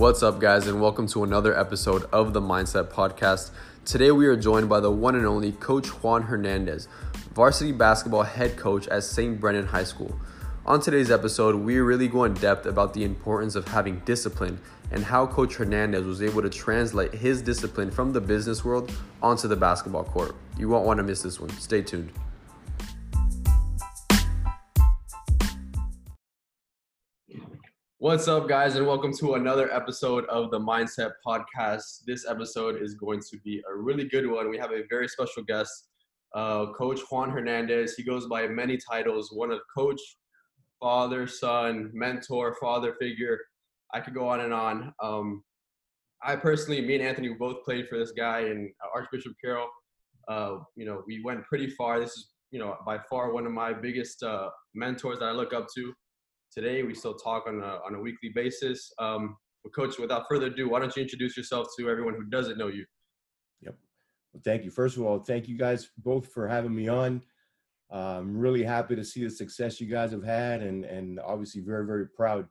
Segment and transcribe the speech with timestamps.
[0.00, 3.50] What's up, guys, and welcome to another episode of the Mindset Podcast.
[3.84, 6.88] Today, we are joined by the one and only Coach Juan Hernandez,
[7.34, 9.38] varsity basketball head coach at St.
[9.38, 10.18] Brendan High School.
[10.64, 14.58] On today's episode, we really go in depth about the importance of having discipline
[14.90, 18.90] and how Coach Hernandez was able to translate his discipline from the business world
[19.22, 20.34] onto the basketball court.
[20.56, 21.50] You won't want to miss this one.
[21.58, 22.10] Stay tuned.
[28.10, 32.02] What's up, guys, and welcome to another episode of the Mindset Podcast.
[32.08, 34.50] This episode is going to be a really good one.
[34.50, 35.90] We have a very special guest,
[36.34, 37.94] uh, Coach Juan Hernandez.
[37.94, 40.00] He goes by many titles one of coach,
[40.80, 43.38] father, son, mentor, father figure.
[43.94, 44.92] I could go on and on.
[45.00, 45.44] Um,
[46.20, 49.68] I personally, me and Anthony, both played for this guy in Archbishop Carroll.
[50.26, 52.00] Uh, you know, we went pretty far.
[52.00, 55.54] This is, you know, by far one of my biggest uh, mentors that I look
[55.54, 55.94] up to
[56.52, 56.82] today.
[56.82, 58.92] We still talk on a, on a weekly basis.
[58.98, 59.36] Um,
[59.74, 62.84] Coach, without further ado, why don't you introduce yourself to everyone who doesn't know you?
[63.60, 63.76] Yep.
[64.32, 64.70] Well, thank you.
[64.70, 67.22] First of all, thank you guys both for having me on.
[67.92, 71.60] Uh, I'm really happy to see the success you guys have had, and and obviously
[71.60, 72.46] very very proud.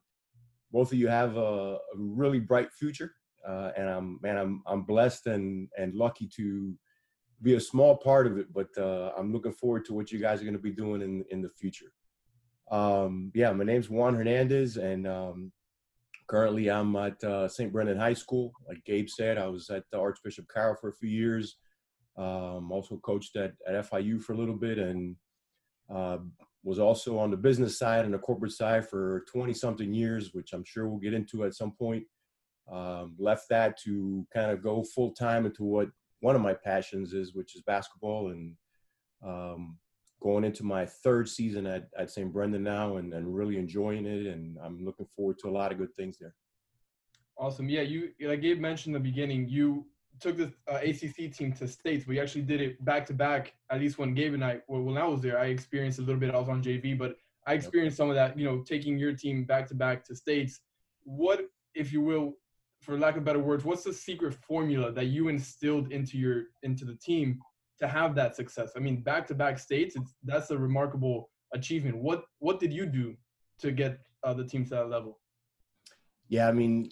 [0.71, 3.13] Both of you have a, a really bright future,
[3.47, 6.77] uh, and I'm man, I'm I'm blessed and and lucky to
[7.41, 8.53] be a small part of it.
[8.53, 11.23] But uh, I'm looking forward to what you guys are going to be doing in
[11.31, 11.91] in the future.
[12.71, 15.51] Um, yeah, my name's Juan Hernandez, and um,
[16.27, 17.71] currently I'm at uh, St.
[17.71, 18.51] Brendan High School.
[18.67, 21.57] Like Gabe said, I was at the Archbishop Carroll for a few years.
[22.17, 25.15] Um, also coached at, at FIU for a little bit, and
[25.93, 26.17] uh,
[26.63, 30.53] was also on the business side and the corporate side for 20 something years, which
[30.53, 32.03] I'm sure we'll get into at some point.
[32.71, 35.89] Um, left that to kind of go full time into what
[36.19, 38.55] one of my passions is, which is basketball, and
[39.25, 39.77] um,
[40.21, 42.31] going into my third season at, at St.
[42.31, 44.27] Brendan now and, and really enjoying it.
[44.27, 46.35] And I'm looking forward to a lot of good things there.
[47.37, 47.69] Awesome.
[47.69, 49.85] Yeah, you like Gabe mentioned in the beginning, you
[50.19, 52.05] took the uh, ACC team to states.
[52.05, 53.53] We actually did it back to back.
[53.69, 56.19] At least when Gabe and I, well, when I was there, I experienced a little
[56.19, 56.33] bit.
[56.33, 57.15] I was on JV, but
[57.47, 58.37] I experienced some of that.
[58.37, 60.59] You know, taking your team back to back to states.
[61.03, 61.45] What,
[61.75, 62.33] if you will,
[62.81, 66.83] for lack of better words, what's the secret formula that you instilled into your into
[66.83, 67.39] the team
[67.79, 68.71] to have that success.
[68.75, 71.97] I mean, back to back states, that's a remarkable achievement.
[71.97, 73.15] What what did you do
[73.59, 75.19] to get uh, the team to that level?
[76.27, 76.91] Yeah, I mean,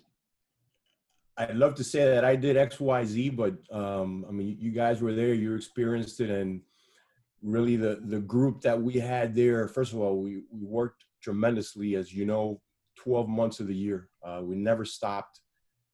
[1.37, 4.71] I'd love to say that I did X, Y, Z, but um, I mean, you
[4.71, 6.61] guys were there, you experienced it, and
[7.41, 9.67] really the the group that we had there.
[9.67, 12.61] First of all, we we worked tremendously, as you know,
[12.97, 14.09] 12 months of the year.
[14.23, 15.41] Uh, we never stopped.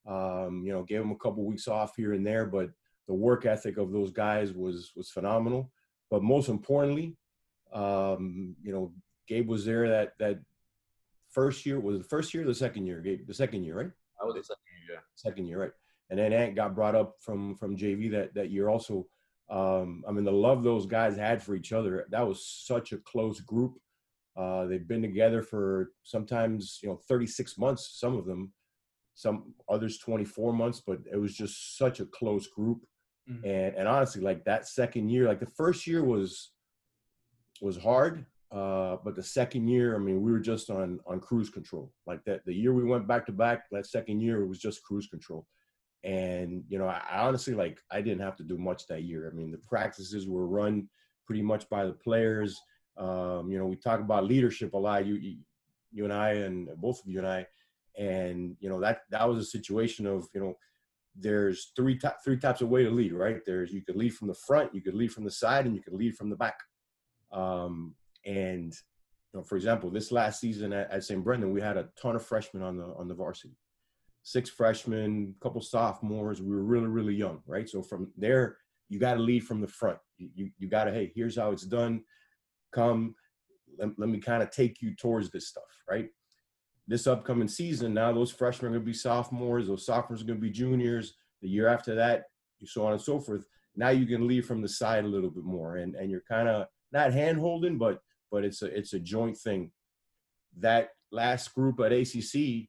[0.06, 2.70] Um, you know, gave them a couple weeks off here and there, but
[3.08, 5.72] the work ethic of those guys was was phenomenal.
[6.10, 7.18] But most importantly,
[7.74, 8.94] um, you know,
[9.28, 10.40] Gabe was there that that
[11.30, 13.92] first year was the first year, the second year, Gabe, the second year, right?
[14.22, 15.02] I was the second year, yeah.
[15.16, 15.72] Second year, right?
[16.10, 19.08] And then Ant got brought up from from JV that that year also.
[19.50, 22.98] Um, I mean, the love those guys had for each other that was such a
[22.98, 23.74] close group.
[24.36, 28.54] Uh, they've been together for sometimes you know 36 months, some of them,
[29.16, 32.86] some others 24 months, but it was just such a close group.
[33.30, 33.46] Mm-hmm.
[33.46, 36.52] And and honestly, like that second year, like the first year was
[37.62, 41.50] was hard, uh, but the second year, I mean, we were just on on cruise
[41.50, 41.92] control.
[42.06, 44.84] Like that, the year we went back to back, that second year it was just
[44.84, 45.48] cruise control.
[46.04, 49.30] And you know, I, I honestly like I didn't have to do much that year.
[49.32, 50.90] I mean, the practices were run
[51.26, 52.60] pretty much by the players.
[52.98, 55.06] Um, you know, we talk about leadership a lot.
[55.06, 55.38] You, you,
[55.92, 57.48] you and I, and both of you and I,
[57.98, 60.54] and you know that that was a situation of you know
[61.16, 63.40] there's three t- three types of way to lead, right?
[63.46, 65.82] There's you could lead from the front, you could lead from the side, and you
[65.82, 66.60] could lead from the back.
[67.32, 68.74] Um, and
[69.34, 71.24] you know, for example, this last season at, at St.
[71.24, 73.56] Brendan, we had a ton of freshmen on the on the varsity,
[74.24, 76.42] six freshmen, a couple sophomores.
[76.42, 77.70] We were really really young, right?
[77.70, 78.58] So from there,
[78.90, 80.00] you got to lead from the front.
[80.18, 82.04] You you, you got to hey, here's how it's done.
[82.74, 83.14] Come,
[83.78, 86.10] let, let me kind of take you towards this stuff, right?
[86.88, 90.40] This upcoming season, now those freshmen are going to be sophomores, those sophomores are going
[90.40, 91.16] to be juniors.
[91.42, 92.26] The year after that,
[92.66, 93.46] so on and so forth.
[93.76, 96.48] Now you can leave from the side a little bit more, and and you're kind
[96.48, 98.02] of not hand holding, but
[98.32, 99.72] but it's a it's a joint thing.
[100.60, 102.68] That last group at ACC,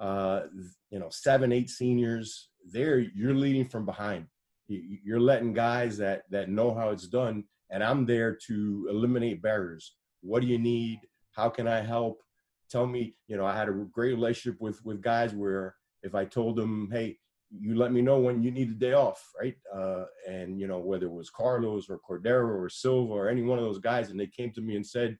[0.00, 0.42] uh,
[0.90, 4.26] you know, seven eight seniors, there you're leading from behind.
[4.68, 9.94] You're letting guys that that know how it's done, and I'm there to eliminate barriers.
[10.22, 11.00] What do you need?
[11.32, 12.22] How can I help?
[12.70, 16.24] Tell me, you know, I had a great relationship with with guys where if I
[16.24, 17.18] told them, hey,
[17.50, 19.54] you let me know when you need a day off, right?
[19.74, 23.58] Uh, and you know, whether it was Carlos or Cordero or Silva or any one
[23.58, 25.16] of those guys, and they came to me and said,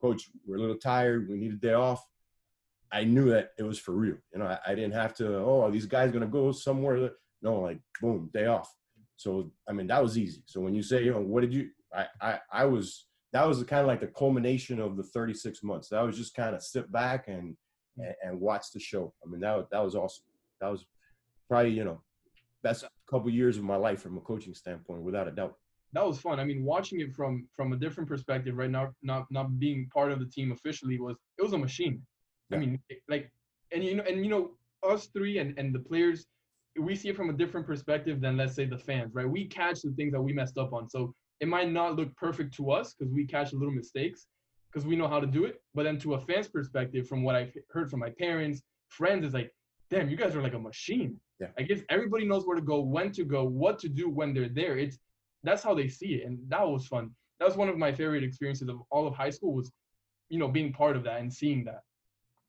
[0.00, 2.04] Coach, we're a little tired, we need a day off.
[2.92, 4.16] I knew that it was for real.
[4.32, 5.36] You know, I, I didn't have to.
[5.36, 7.10] Oh, are these guys gonna go somewhere?
[7.42, 8.74] No, like boom, day off.
[9.16, 10.42] So I mean, that was easy.
[10.46, 11.68] So when you say, you know, what did you?
[11.94, 15.88] I I, I was that was kind of like the culmination of the 36 months.
[15.88, 17.56] That was just kind of sit back and,
[17.98, 18.04] mm.
[18.06, 19.12] and and watch the show.
[19.24, 20.24] I mean, that that was awesome.
[20.60, 20.84] That was
[21.48, 22.02] probably you know
[22.62, 25.56] best couple years of my life from a coaching standpoint, without a doubt.
[25.92, 26.38] That was fun.
[26.38, 30.12] I mean, watching it from from a different perspective, right now, not not being part
[30.12, 32.00] of the team officially was it was a machine.
[32.48, 32.56] Yeah.
[32.56, 32.78] I mean,
[33.08, 33.30] like,
[33.72, 34.52] and you know, and you know,
[34.88, 36.26] us three and and the players,
[36.78, 39.28] we see it from a different perspective than let's say the fans, right?
[39.28, 40.88] We catch the things that we messed up on.
[40.88, 44.26] So it might not look perfect to us because we catch a little mistakes
[44.70, 45.60] because we know how to do it.
[45.74, 49.34] But then to a fan's perspective, from what I've heard from my parents, friends, is
[49.34, 49.52] like,
[49.90, 51.18] damn, you guys are like a machine.
[51.40, 51.48] Yeah.
[51.58, 54.48] I guess everybody knows where to go, when to go, what to do when they're
[54.48, 54.78] there.
[54.78, 54.98] It's
[55.42, 57.10] that's how they see it, and that was fun.
[57.38, 59.72] That was one of my favorite experiences of all of high school was,
[60.28, 61.80] you know, being part of that and seeing that.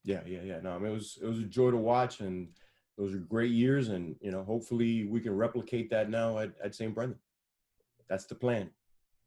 [0.04, 0.60] Yeah, yeah, yeah.
[0.62, 2.50] No, I mean, it was it was a joy to watch, and
[2.98, 6.76] those are great years, and you know, hopefully we can replicate that now at, at
[6.76, 6.94] St.
[6.94, 7.18] Brendan.
[8.10, 8.70] That's the plan.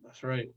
[0.04, 0.48] That's right.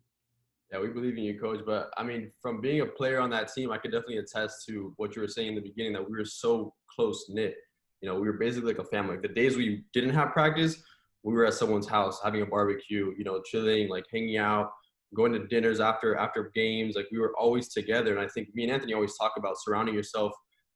[0.71, 1.61] Yeah, we believe in you, coach.
[1.65, 4.93] But I mean, from being a player on that team, I could definitely attest to
[4.97, 7.55] what you were saying in the beginning that we were so close knit.
[8.01, 9.13] You know, we were basically like a family.
[9.13, 10.83] Like the days we didn't have practice,
[11.23, 14.71] we were at someone's house having a barbecue, you know, chilling, like hanging out,
[15.15, 16.95] going to dinners after after games.
[16.95, 18.11] Like we were always together.
[18.11, 20.33] And I think me and Anthony always talk about surrounding yourself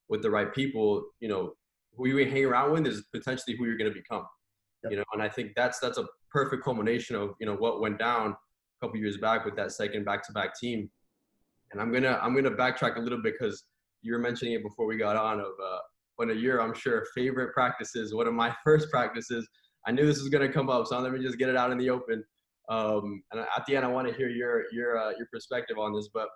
[0.08, 1.04] with the right people.
[1.20, 1.54] You know,
[1.96, 4.26] who you hang around with is potentially who you're going to become.
[4.84, 4.92] Yep.
[4.92, 8.00] You know, and I think that's that's a perfect culmination of you know what went
[8.00, 8.38] down
[8.82, 10.90] couple years back with that second back-to-back team.
[11.72, 13.64] And I'm gonna I'm gonna backtrack a little bit because
[14.02, 15.80] you were mentioning it before we got on of uh,
[16.18, 18.14] when a year I'm sure favorite practices.
[18.14, 19.48] One of my first practices.
[19.88, 21.78] I knew this was gonna come up, so let me just get it out in
[21.78, 22.24] the open.
[22.70, 25.94] Um, and at the end, I want to hear your your uh, your perspective on
[25.94, 26.10] this.
[26.14, 26.28] But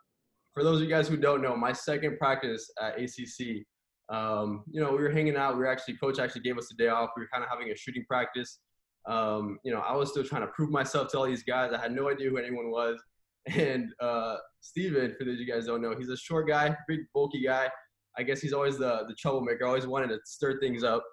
[0.53, 3.65] for those of you guys who don't know, my second practice at ACC,
[4.09, 5.55] um, you know, we were hanging out.
[5.55, 7.09] We were actually coach actually gave us a day off.
[7.15, 8.59] We were kind of having a shooting practice
[9.07, 11.71] um, you know, I was still trying to prove myself to all these guys.
[11.73, 12.99] I had no idea who anyone was.
[13.55, 17.01] And uh, Steven, for those of you guys don't know, he's a short guy, big,
[17.13, 17.69] bulky guy.
[18.17, 21.03] I guess he's always the, the troublemaker, always wanted to stir things up.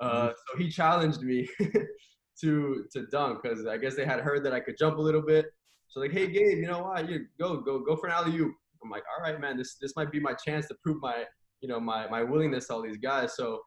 [0.00, 0.28] Uh, mm-hmm.
[0.28, 1.48] so he challenged me
[2.40, 5.22] to to dunk because I guess they had heard that I could jump a little
[5.22, 5.46] bit.
[5.88, 7.08] So like, hey Gabe, you know what?
[7.08, 8.52] You go go go for an alley oop.
[8.82, 11.24] I'm like, all right, man, this this might be my chance to prove my
[11.60, 13.36] you know my my willingness to all these guys.
[13.36, 13.62] So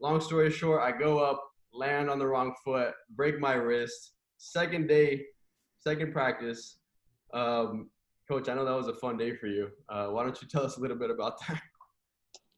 [0.00, 4.12] long story short, I go up, land on the wrong foot, break my wrist.
[4.38, 5.24] Second day,
[5.78, 6.78] second practice.
[7.32, 7.90] Um,
[8.28, 9.68] Coach, I know that was a fun day for you.
[9.88, 11.60] Uh, why don't you tell us a little bit about that?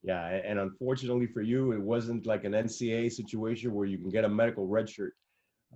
[0.03, 4.25] Yeah, and unfortunately for you, it wasn't like an NCAA situation where you can get
[4.25, 5.15] a medical red shirt.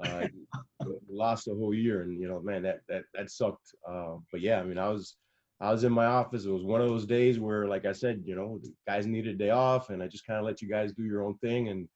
[0.04, 0.26] Uh,
[1.08, 3.74] lost the whole year, and you know, man, that that that sucked.
[3.88, 5.16] Uh, but yeah, I mean, I was
[5.60, 6.44] I was in my office.
[6.44, 9.38] It was one of those days where, like I said, you know, guys needed a
[9.38, 11.68] day off, and I just kind of let you guys do your own thing.
[11.68, 11.88] And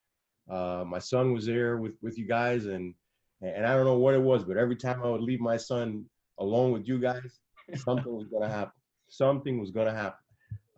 [0.50, 2.94] uh, my son was there with with you guys, and
[3.42, 6.04] and I don't know what it was, but every time I would leave my son
[6.38, 7.40] alone with you guys,
[7.76, 8.72] something was gonna happen.
[9.08, 10.18] Something was gonna happen.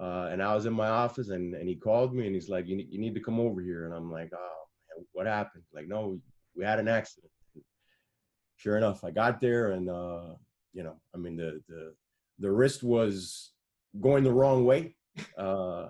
[0.00, 2.66] Uh, and I was in my office, and and he called me, and he's like,
[2.66, 4.62] "You need, you need to come over here." And I'm like, "Oh,
[4.96, 6.18] man, what happened?" Like, no,
[6.54, 7.32] we had an accident.
[8.56, 10.34] Sure enough, I got there, and uh,
[10.72, 11.94] you know, I mean, the the
[12.38, 13.52] the wrist was
[14.00, 14.96] going the wrong way.
[15.36, 15.88] Uh,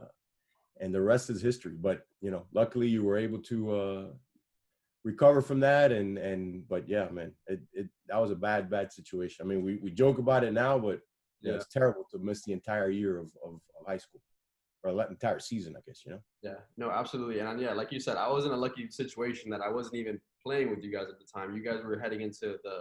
[0.81, 1.75] and the rest is history.
[1.81, 4.05] But you know, luckily you were able to uh,
[5.05, 5.93] recover from that.
[5.93, 9.45] And and but yeah, man, it, it that was a bad bad situation.
[9.45, 11.01] I mean, we we joke about it now, but
[11.43, 14.21] yeah, it's terrible to miss the entire year of, of, of high school
[14.85, 16.21] or the entire season, I guess, you know?
[16.43, 17.39] Yeah, no, absolutely.
[17.39, 20.21] And yeah, like you said, I was in a lucky situation that I wasn't even
[20.45, 21.55] playing with you guys at the time.
[21.55, 22.81] You guys were heading into the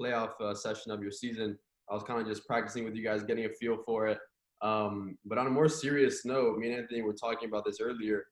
[0.00, 1.58] playoff uh, session of your season.
[1.90, 4.18] I was kind of just practicing with you guys, getting a feel for it.
[4.62, 8.24] Um, but on a more serious note, me and Anthony were talking about this earlier.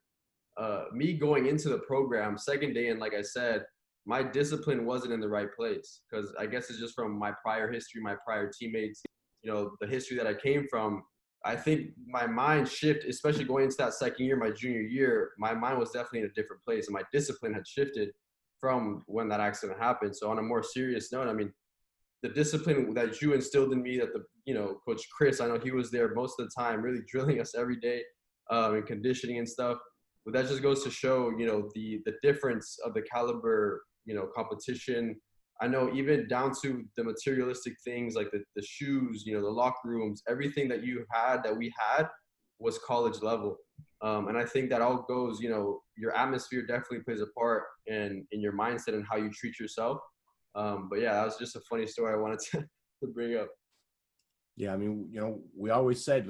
[0.56, 3.64] Uh, me going into the program second day, and like I said,
[4.06, 7.70] my discipline wasn't in the right place because I guess it's just from my prior
[7.70, 9.02] history, my prior teammates,
[9.42, 11.02] you know, the history that I came from.
[11.44, 15.30] I think my mind shifted, especially going into that second year, my junior year.
[15.38, 18.10] My mind was definitely in a different place, and my discipline had shifted
[18.58, 20.16] from when that accident happened.
[20.16, 21.52] So on a more serious note, I mean,
[22.22, 25.58] the discipline that you instilled in me that the you know coach chris i know
[25.58, 28.02] he was there most of the time really drilling us every day
[28.50, 29.78] um, and conditioning and stuff
[30.26, 34.14] but that just goes to show you know the the difference of the caliber you
[34.14, 35.16] know competition.
[35.62, 39.49] I know even down to the materialistic things like the, the shoes you know the
[39.49, 42.09] locker rooms everything that you had that we had
[42.59, 43.56] was college level.
[44.02, 47.62] Um, and i think that all goes you know your atmosphere definitely plays a part
[47.87, 49.99] in in your mindset and how you treat yourself.
[50.54, 52.61] Um, but yeah, that was just a funny story I wanted to,
[53.00, 53.49] to bring up.
[54.56, 56.26] Yeah, I mean, you know, we always said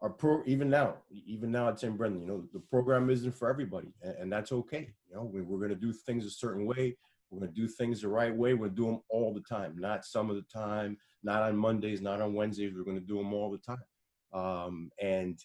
[0.00, 0.94] our pro even now,
[1.26, 1.96] even now at St.
[1.96, 4.90] Brendan, you know, the program isn't for everybody, and, and that's okay.
[5.08, 6.96] You know, we, we're going to do things a certain way.
[7.30, 8.54] We're going to do things the right way.
[8.54, 11.56] We're going to do them all the time, not some of the time, not on
[11.56, 12.72] Mondays, not on Wednesdays.
[12.74, 13.82] We're going to do them all the time.
[14.32, 15.38] Um, and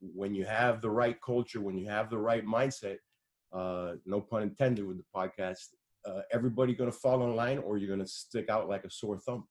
[0.00, 2.96] when you have the right culture, when you have the right mindset,
[3.52, 5.68] uh, no pun intended with the podcast,
[6.04, 8.90] uh, everybody going to fall in line or you're going to stick out like a
[8.90, 9.46] sore thumb.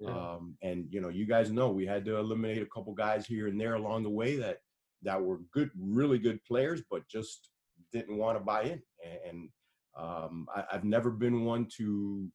[0.00, 0.10] Yeah.
[0.10, 3.48] Um, and you know, you guys know we had to eliminate a couple guys here
[3.48, 4.58] and there along the way that
[5.02, 7.50] that were good, really good players, but just
[7.92, 8.82] didn't want to buy in.
[9.28, 9.48] And
[9.96, 12.30] um, I, have never been one to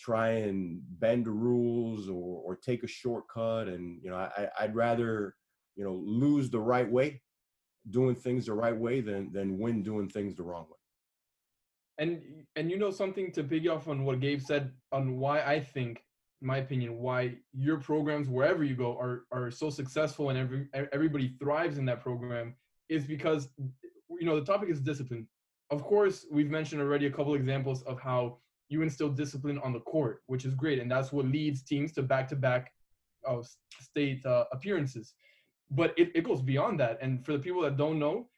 [0.00, 3.68] try and bend the rules or, or take a shortcut.
[3.68, 5.34] And you know, I, I'd rather
[5.76, 7.20] you know lose the right way,
[7.90, 10.78] doing things the right way, than than win doing things the wrong way.
[11.98, 12.22] And
[12.56, 16.02] and you know something to piggy off on what Gabe said on why I think
[16.40, 20.68] in my opinion, why your programs wherever you go are are so successful and every
[20.92, 22.54] everybody thrives in that program
[22.88, 25.26] is because you know the topic is discipline.
[25.70, 28.38] Of course, we've mentioned already a couple examples of how
[28.68, 32.02] you instill discipline on the court, which is great, and that's what leads teams to
[32.02, 32.72] back-to-back
[33.26, 33.42] uh,
[33.80, 35.14] state uh, appearances.
[35.70, 38.28] But it, it goes beyond that, and for the people that don't know,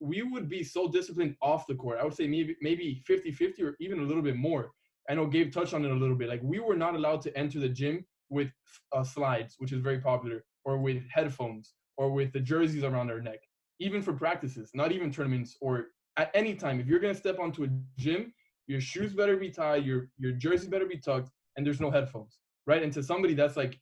[0.00, 1.98] we would be so disciplined off the court.
[2.00, 4.72] I would say maybe maybe 50-50 or even a little bit more
[5.08, 6.28] I know Gabe touched on it a little bit.
[6.28, 8.50] Like we were not allowed to enter the gym with
[8.92, 13.20] uh, slides, which is very popular, or with headphones, or with the jerseys around our
[13.20, 13.40] neck,
[13.80, 16.80] even for practices, not even tournaments, or at any time.
[16.80, 17.68] If you're gonna step onto a
[17.98, 18.32] gym,
[18.66, 22.38] your shoes better be tied, your your jersey better be tucked, and there's no headphones,
[22.66, 22.82] right?
[22.82, 23.78] And to somebody that's like,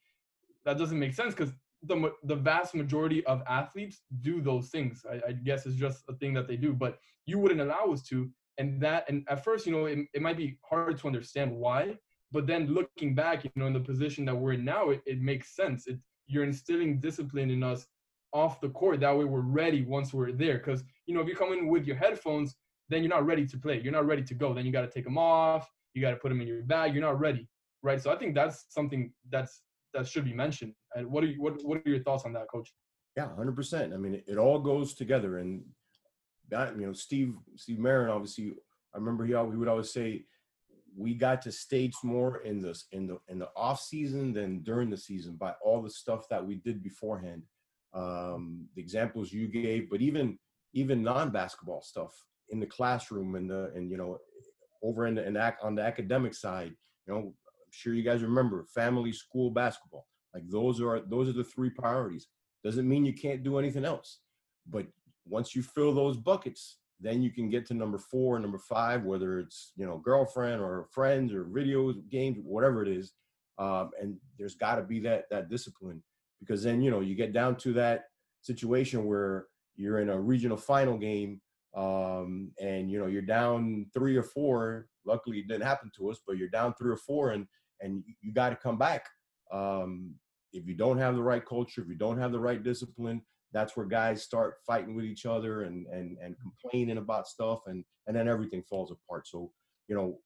[0.65, 1.53] that doesn't make sense because
[1.85, 5.05] the the vast majority of athletes do those things.
[5.11, 8.03] I, I guess it's just a thing that they do, but you wouldn't allow us
[8.05, 11.51] to and that and at first you know it, it might be hard to understand
[11.51, 11.97] why
[12.33, 15.21] but then looking back you know in the position that we're in now it, it
[15.21, 15.87] makes sense.
[15.87, 17.87] It you're instilling discipline in us
[18.33, 20.59] off the court that way we're ready once we're there.
[20.59, 22.55] Because you know if you come in with your headphones
[22.89, 23.81] then you're not ready to play.
[23.83, 24.53] You're not ready to go.
[24.53, 25.71] Then you got to take them off.
[25.95, 26.93] You got to put them in your bag.
[26.93, 27.49] You're not ready
[27.83, 28.01] right?
[28.01, 29.63] So i think that's something that's
[29.95, 30.73] that should be mentioned.
[30.95, 32.73] And what are you what, what are your thoughts on that coach?
[33.17, 35.39] Yeah 100% i mean it, it all goes together.
[35.39, 35.63] And
[36.53, 38.53] that you know Steve Steve Marin obviously
[38.95, 40.25] I remember he, always, would always say
[40.95, 44.91] we got to stage more in this in the in the off season than during
[44.91, 47.43] the season by all the stuff that we did beforehand.
[47.95, 50.39] Um, the examples you gave but even
[50.73, 52.15] even non-basketball stuff
[52.49, 54.19] in the classroom and the and you know
[54.83, 56.73] over in the in on the academic side
[57.07, 57.35] you know i'm
[57.71, 60.07] sure you guys remember family school basketball.
[60.33, 62.29] Like those are those are the three priorities.
[62.65, 64.21] Doesn't mean you can't do anything else
[64.71, 64.87] but
[65.27, 69.39] once you fill those buckets, then you can get to number four number five, whether
[69.39, 73.13] it's you know girlfriend or friends or videos, games, whatever it is.
[73.59, 76.03] Um, and there's got to be that that discipline
[76.41, 78.05] because then you know you get down to that
[78.41, 81.41] situation where you're in a regional final game
[81.75, 84.87] um, and you know you're down three or four.
[85.05, 87.47] Luckily, it didn't happen to us, but you're down three or four, and
[87.81, 89.09] and you got to come back.
[89.53, 90.15] Um,
[90.53, 93.77] if you don't have the right culture, if you don't have the right discipline, that's
[93.77, 98.17] where guys start fighting with each other and and and complaining about stuff and and
[98.17, 99.27] then everything falls apart.
[99.27, 99.53] So
[99.89, 100.19] you know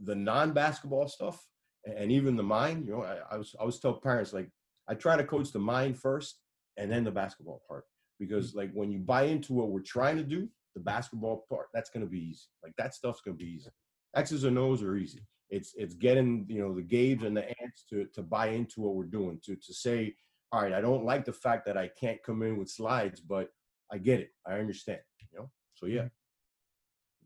[0.00, 1.44] the non-basketball stuff
[1.84, 4.48] and even the mind you know I, I was i was tell parents like
[4.88, 6.38] i try to coach the mind first
[6.76, 7.84] and then the basketball part
[8.20, 8.58] because mm.
[8.58, 12.04] like when you buy into what we're trying to do the basketball part that's going
[12.04, 12.46] to be easy.
[12.62, 13.70] Like that stuff's going to be easy.
[14.16, 15.20] X's and o's are easy.
[15.50, 18.94] It's it's getting you know the gauge and the ants to to buy into what
[18.94, 20.14] we're doing to to say
[20.52, 23.48] all right, I don't like the fact that I can't come in with slides, but
[23.92, 24.30] I get it.
[24.46, 25.00] I understand.
[25.20, 25.50] You know.
[25.74, 26.02] So yeah.
[26.02, 26.08] Mm-hmm.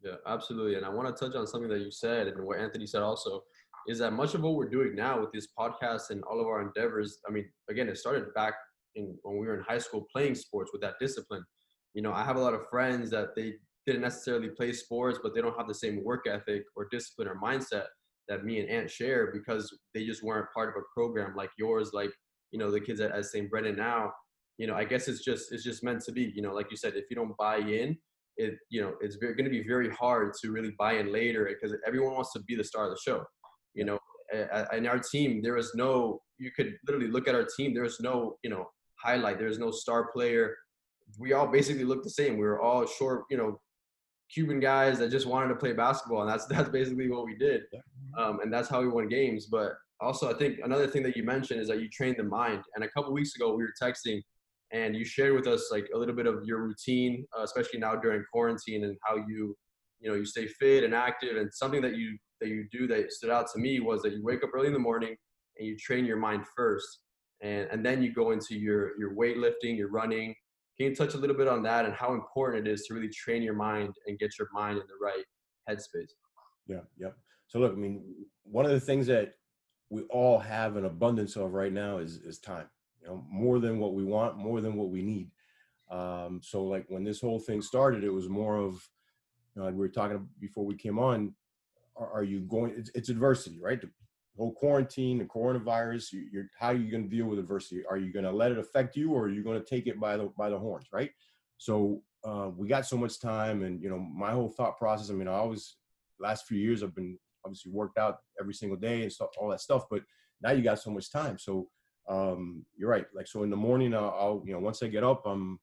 [0.04, 0.74] Yeah, absolutely.
[0.74, 3.42] And I want to touch on something that you said and what Anthony said also
[3.86, 6.60] is that much of what we're doing now with this podcast and all of our
[6.60, 7.18] endeavors.
[7.28, 8.54] I mean, again, it started back
[8.96, 11.44] in when we were in high school playing sports with that discipline.
[11.94, 13.54] You know, I have a lot of friends that they
[13.86, 17.40] didn't necessarily play sports, but they don't have the same work ethic or discipline or
[17.40, 17.86] mindset
[18.28, 21.90] that me and Ant share because they just weren't part of a program like yours,
[21.92, 22.10] like
[22.52, 23.50] you know the kids at, at St.
[23.50, 24.12] Brendan now,
[24.58, 26.32] you know, I guess it's just it's just meant to be.
[26.34, 27.96] You know, like you said, if you don't buy in,
[28.36, 31.76] it you know it's going to be very hard to really buy in later because
[31.86, 33.24] everyone wants to be the star of the show.
[33.74, 33.98] You know,
[34.72, 37.74] in our team there was no you could literally look at our team.
[37.74, 38.66] There was no you know
[39.02, 39.38] highlight.
[39.38, 40.54] There was no star player.
[41.18, 42.34] We all basically looked the same.
[42.34, 43.60] We were all short, you know,
[44.32, 47.62] Cuban guys that just wanted to play basketball, and that's that's basically what we did,
[48.18, 49.46] um, and that's how we won games.
[49.46, 52.62] But also, I think another thing that you mentioned is that you train the mind.
[52.74, 54.20] And a couple weeks ago, we were texting,
[54.72, 57.94] and you shared with us like a little bit of your routine, uh, especially now
[57.94, 59.56] during quarantine, and how you,
[60.00, 61.36] you know, you stay fit and active.
[61.36, 64.22] And something that you that you do that stood out to me was that you
[64.24, 65.14] wake up early in the morning
[65.58, 67.00] and you train your mind first.
[67.42, 70.34] and and then you go into your your weightlifting, your running.
[70.78, 73.10] Can you touch a little bit on that and how important it is to really
[73.10, 75.24] train your mind and get your mind in the right
[75.68, 76.12] headspace?
[76.66, 77.14] Yeah, yep.
[77.48, 78.02] So look, I mean,
[78.44, 79.34] one of the things that
[79.92, 82.66] we all have an abundance of right now is is time.
[83.02, 85.30] You know, more than what we want, more than what we need.
[85.90, 88.88] Um, so like when this whole thing started, it was more of,
[89.54, 91.34] you know, we were talking before we came on.
[91.94, 92.72] Are, are you going?
[92.74, 93.78] It's, it's, adversity, right?
[93.78, 93.90] The
[94.38, 96.12] whole quarantine, the coronavirus.
[96.12, 97.82] You, are how are you going to deal with adversity?
[97.84, 100.00] Are you going to let it affect you, or are you going to take it
[100.00, 101.10] by the by the horns, right?
[101.58, 105.10] So uh, we got so much time, and you know, my whole thought process.
[105.10, 105.76] I mean, I always
[106.18, 109.60] last few years I've been obviously worked out every single day and stuff, all that
[109.60, 109.84] stuff.
[109.90, 110.02] But
[110.42, 111.38] now you got so much time.
[111.38, 111.68] So
[112.08, 113.06] um, you're right.
[113.14, 115.58] Like so in the morning, I'll, I'll, you know once I get up, I'm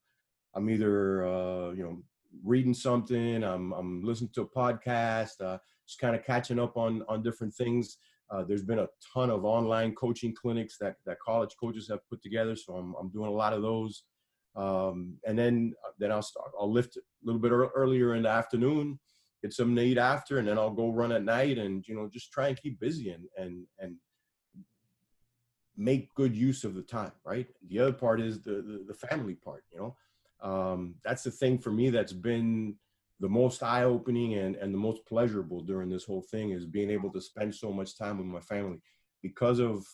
[0.55, 2.03] I'm either uh, you know
[2.43, 5.57] reading something, I'm I'm listening to a podcast, uh,
[5.87, 7.97] just kind of catching up on on different things.
[8.31, 12.21] Uh, there's been a ton of online coaching clinics that that college coaches have put
[12.21, 14.03] together, so I'm I'm doing a lot of those.
[14.55, 16.51] Um, and then then I'll start.
[16.59, 18.99] I'll lift a little bit earlier in the afternoon
[19.41, 22.09] get some to eat after, and then I'll go run at night, and you know,
[22.11, 23.95] just try and keep busy and and and
[25.77, 27.13] make good use of the time.
[27.25, 27.47] Right.
[27.67, 29.63] The other part is the the, the family part.
[29.71, 32.75] You know, um, that's the thing for me that's been
[33.21, 37.11] the most eye-opening and, and the most pleasurable during this whole thing is being able
[37.11, 38.81] to spend so much time with my family
[39.21, 39.85] because of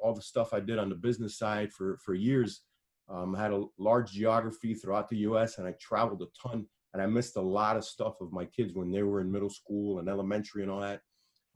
[0.00, 2.62] all the stuff I did on the business side for for years.
[3.08, 5.58] Um, I had a large geography throughout the U.S.
[5.58, 8.74] and I traveled a ton and I missed a lot of stuff of my kids
[8.74, 11.00] when they were in middle school and elementary and all that.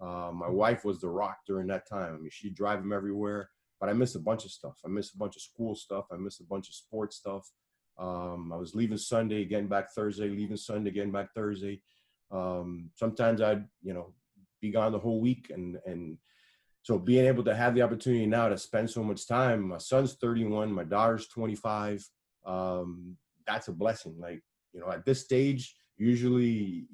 [0.00, 0.54] Uh, my mm-hmm.
[0.54, 2.14] wife was the rock during that time.
[2.14, 3.50] I mean, she'd drive them everywhere,
[3.80, 4.78] but I missed a bunch of stuff.
[4.84, 6.06] I missed a bunch of school stuff.
[6.12, 7.48] I missed a bunch of sports stuff.
[7.98, 11.80] Um, I was leaving Sunday, getting back Thursday, leaving Sunday, getting back Thursday.
[12.30, 14.14] Um, sometimes I'd, you know,
[14.60, 15.50] be gone the whole week.
[15.50, 16.18] And, and
[16.82, 20.14] so being able to have the opportunity now to spend so much time, my son's
[20.14, 22.04] 31, my daughter's 25.
[22.44, 24.16] Um, that's a blessing.
[24.18, 24.42] Like
[24.74, 26.86] you know, at this stage, usually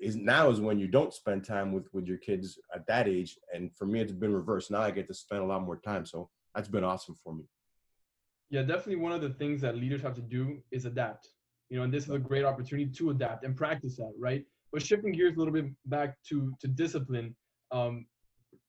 [0.00, 3.38] is now is when you don't spend time with with your kids at that age.
[3.54, 4.70] And for me, it's been reversed.
[4.70, 6.04] Now I get to spend a lot more time.
[6.04, 7.44] So that's been awesome for me.
[8.50, 11.28] Yeah, definitely one of the things that leaders have to do is adapt.
[11.70, 14.44] You know, and this is a great opportunity to adapt and practice that, right?
[14.72, 17.36] But shifting gears a little bit back to to discipline,
[17.70, 18.06] um,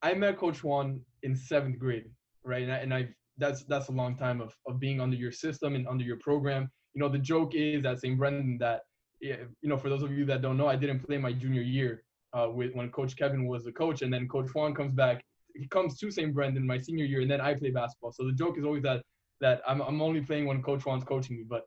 [0.01, 2.09] I met Coach Juan in seventh grade,
[2.43, 2.63] right?
[2.63, 5.75] And I, and I that's that's a long time of of being under your system
[5.75, 8.17] and under your program you know, the joke is at St.
[8.17, 8.81] Brendan that,
[9.19, 12.03] you know, for those of you that don't know, I didn't play my junior year
[12.33, 15.23] uh, with when Coach Kevin was the coach, and then Coach Juan comes back.
[15.55, 16.33] He comes to St.
[16.33, 18.11] Brendan my senior year, and then I play basketball.
[18.11, 19.03] So the joke is always that
[19.41, 21.43] that I'm I'm only playing when Coach Juan's coaching me.
[21.47, 21.63] But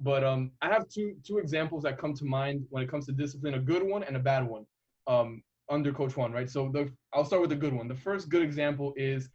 [0.00, 3.12] but um, I have two two examples that come to mind when it comes to
[3.12, 4.66] discipline: a good one and a bad one.
[5.06, 6.50] Um, under Coach Juan, right?
[6.50, 7.88] So the I'll start with the good one.
[7.88, 9.30] The first good example is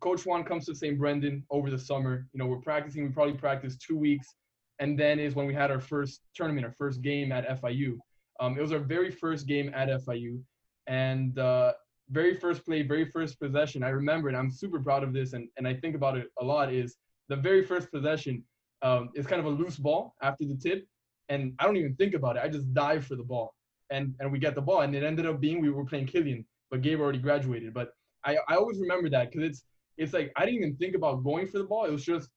[0.00, 0.98] Coach Juan comes to St.
[0.98, 2.26] Brendan over the summer.
[2.32, 3.04] You know, we're practicing.
[3.04, 4.34] We probably practice two weeks
[4.80, 7.98] and then is when we had our first tournament, our first game at FIU.
[8.40, 10.42] Um, it was our very first game at FIU,
[10.86, 11.72] and uh,
[12.10, 13.82] very first play, very first possession.
[13.84, 16.44] I remember, and I'm super proud of this, and, and I think about it a
[16.44, 16.72] lot.
[16.72, 16.96] Is
[17.28, 18.42] the very first possession
[18.82, 20.86] um, is kind of a loose ball after the tip,
[21.28, 22.42] and I don't even think about it.
[22.42, 23.54] I just dive for the ball,
[23.90, 26.46] and and we get the ball, and it ended up being we were playing Killian,
[26.70, 27.74] but Gabe already graduated.
[27.74, 27.90] But
[28.24, 29.64] I, I always remember that because it's
[29.98, 31.84] it's like I didn't even think about going for the ball.
[31.84, 32.30] It was just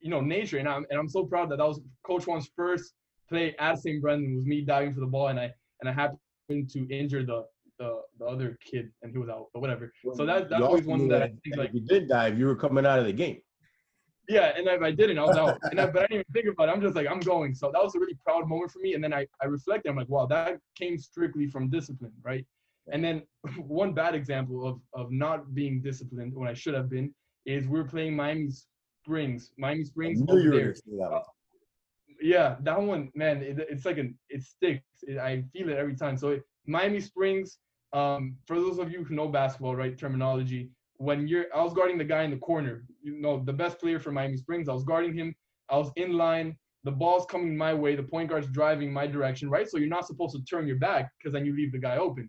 [0.00, 0.58] you know, nature.
[0.58, 2.94] And I'm and I'm so proud that that was Coach Juan's first
[3.28, 4.00] play at St.
[4.00, 7.44] Brendan was me diving for the ball, and I and I happened to injure the
[7.78, 9.92] the, the other kid, and he was out, but whatever.
[10.02, 11.70] Well, so that that's always one that I think like.
[11.72, 13.40] You did dive, you were coming out of the game.
[14.28, 15.58] Yeah, and if I didn't, I was out.
[15.70, 16.72] and I, but I didn't even think about it.
[16.72, 17.54] I'm just like, I'm going.
[17.54, 18.92] So that was a really proud moment for me.
[18.92, 19.88] And then I, I reflected.
[19.88, 22.44] I'm like, wow, that came strictly from discipline, right?
[22.92, 23.22] And then
[23.58, 27.14] one bad example of of not being disciplined when I should have been
[27.46, 28.66] is we were playing Miami's
[29.08, 30.74] Springs, Miami Springs over there.
[30.74, 31.22] That
[32.20, 34.84] yeah, that one, man, it, it's like an it sticks.
[35.02, 36.18] It, I feel it every time.
[36.18, 37.58] So it, Miami Springs.
[37.94, 40.70] Um, for those of you who know basketball, right terminology.
[40.98, 42.84] When you're, I was guarding the guy in the corner.
[43.02, 44.68] You know, the best player for Miami Springs.
[44.68, 45.34] I was guarding him.
[45.70, 46.54] I was in line.
[46.84, 47.96] The ball's coming my way.
[47.96, 49.66] The point guard's driving my direction, right?
[49.66, 52.28] So you're not supposed to turn your back because then you leave the guy open.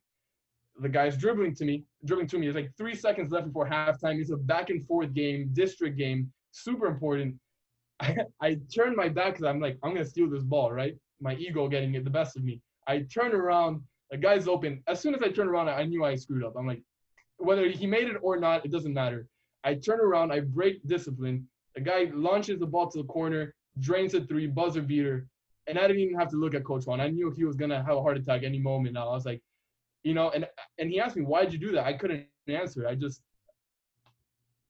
[0.82, 2.48] The guy's dribbling to me, dribbling to me.
[2.48, 4.22] It's like three seconds left before halftime.
[4.22, 7.36] It's a back and forth game, district game super important.
[8.00, 10.96] I, I turned my back because I'm like, I'm gonna steal this ball, right?
[11.22, 12.62] My ego getting it the best of me.
[12.88, 13.82] I turn around,
[14.12, 14.82] the guy's open.
[14.88, 16.56] As soon as I turn around, I knew I screwed up.
[16.58, 16.82] I'm like,
[17.38, 19.28] whether he made it or not, it doesn't matter.
[19.64, 21.48] I turn around, I break discipline.
[21.76, 25.28] The guy launches the ball to the corner, drains a three, buzzer beater,
[25.68, 27.00] and I didn't even have to look at Coach Juan.
[27.00, 29.10] I knew he was gonna have a heart attack any moment now.
[29.10, 29.42] I was like,
[30.04, 31.86] you know, and and he asked me, why did you do that?
[31.86, 32.88] I couldn't answer.
[32.88, 33.22] I just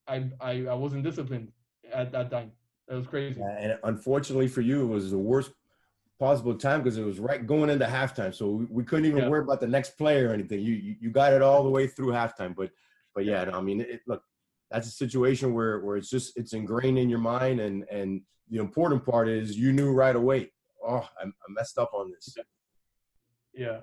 [0.07, 1.51] I I, I wasn't disciplined
[1.93, 2.51] at that time.
[2.87, 3.39] That was crazy.
[3.41, 5.51] And unfortunately for you, it was the worst
[6.19, 8.33] possible time because it was right going into halftime.
[8.33, 9.29] So we, we couldn't even Yeah.
[9.29, 10.59] worry about the next play or anything.
[10.61, 12.55] You, you you got it all the way through halftime.
[12.55, 12.71] But
[13.15, 14.23] but yeah, no, I mean, it, look,
[14.71, 18.57] that's a situation where where it's just it's ingrained in your mind, and and the
[18.59, 20.51] important part is you knew right away.
[20.83, 22.35] Oh, I, I messed up on this.
[23.53, 23.81] Yeah.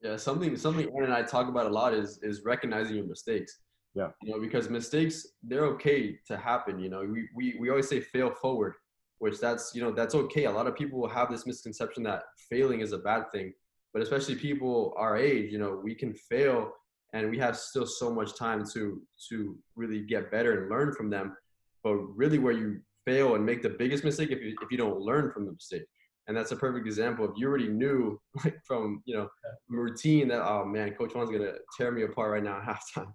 [0.00, 3.58] Yeah, something something Aaron and I talk about a lot is is recognizing your mistakes.
[3.94, 4.08] Yeah.
[4.22, 6.78] You know, because mistakes they're okay to happen.
[6.80, 8.74] You know, we we, we always say fail forward,
[9.18, 10.44] which that's you know that's okay.
[10.44, 13.52] A lot of people will have this misconception that failing is a bad thing,
[13.92, 16.72] but especially people our age, you know, we can fail
[17.12, 21.08] and we have still so much time to to really get better and learn from
[21.08, 21.36] them.
[21.84, 25.00] But really, where you fail and make the biggest mistake if you if you don't
[25.00, 25.84] learn from the mistake.
[26.26, 27.26] And that's a perfect example.
[27.26, 29.28] If you already knew like from you know
[29.68, 33.12] routine that oh man, Coach Juan's gonna tear me apart right now at halftime.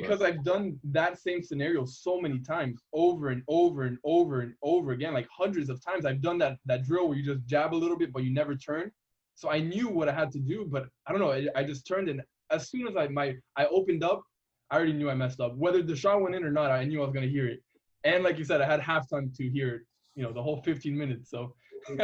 [0.00, 4.54] Because I've done that same scenario so many times, over and over and over and
[4.62, 6.06] over again, like hundreds of times.
[6.06, 8.54] I've done that that drill where you just jab a little bit, but you never
[8.54, 8.90] turn.
[9.34, 11.32] So I knew what I had to do, but I don't know.
[11.32, 14.22] I, I just turned, and as soon as I my I opened up,
[14.70, 15.56] I already knew I messed up.
[15.56, 17.60] Whether the shot went in or not, I knew I was gonna hear it.
[18.04, 19.82] And like you said, I had halftime to hear it.
[20.14, 21.30] You know, the whole 15 minutes.
[21.30, 21.54] So,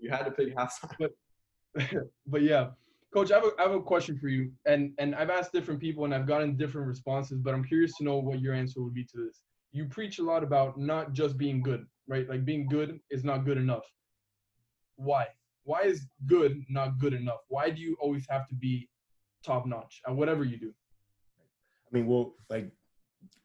[0.00, 0.94] You had to pick halftime.
[0.98, 1.12] but,
[2.26, 2.70] but yeah,
[3.12, 5.80] coach, I have, a, I have a question for you, and and I've asked different
[5.80, 8.94] people and I've gotten different responses, but I'm curious to know what your answer would
[8.94, 9.42] be to this.
[9.72, 12.28] You preach a lot about not just being good, right?
[12.28, 13.84] Like being good is not good enough.
[14.96, 15.26] Why?
[15.64, 17.40] Why is good not good enough?
[17.48, 18.88] Why do you always have to be
[19.44, 20.72] top notch at whatever you do?
[21.86, 22.70] I mean, well, like,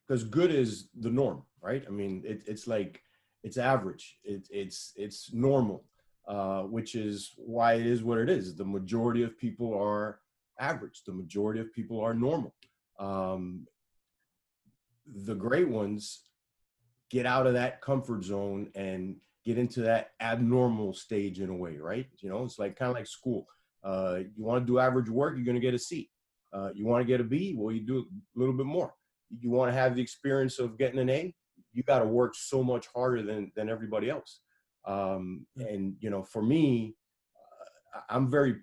[0.08, 1.84] because good is the norm, right?
[1.88, 3.02] I mean, it, it's like
[3.44, 4.18] it's average.
[4.24, 5.86] It, it's it's normal,
[6.28, 8.56] uh, which is why it is what it is.
[8.56, 10.20] The majority of people are
[10.60, 11.04] average.
[11.06, 12.54] The majority of people are normal.
[13.00, 13.68] Um,
[15.26, 16.22] the great ones
[17.10, 21.78] get out of that comfort zone and get into that abnormal stage in a way,
[21.78, 22.08] right?
[22.20, 23.46] You know, it's like kind of like school.
[23.84, 26.10] Uh, you want to do average work, you're going to get a C.
[26.54, 28.94] Uh, you want to get a B, well, you do a little bit more.
[29.30, 31.36] You want to have the experience of getting an A,
[31.74, 34.40] you got to work so much harder than than everybody else.
[34.86, 36.96] Um, and you know, for me,
[37.96, 38.58] uh, I'm very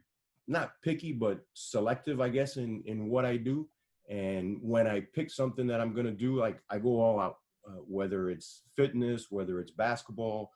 [0.46, 3.68] not picky, but selective, I guess, in in what I do.
[4.09, 7.37] And when I pick something that I'm going to do, like I go all out,
[7.66, 10.50] uh, whether it's fitness, whether it's basketball,